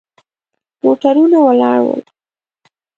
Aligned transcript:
موټرونه 0.83 1.37
ولاړ 1.43 1.79
ول. 1.85 2.01